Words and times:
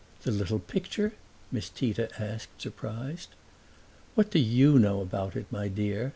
"The 0.23 0.31
little 0.31 0.57
picture?" 0.57 1.13
Miss 1.51 1.69
Tita 1.69 2.09
asked, 2.19 2.59
surprised. 2.59 3.29
"What 4.15 4.31
do 4.31 4.39
YOU 4.39 4.79
know 4.79 4.99
about 4.99 5.35
it, 5.35 5.45
my 5.51 5.67
dear?" 5.67 6.09